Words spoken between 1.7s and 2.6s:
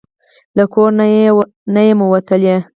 نه یمه وتلې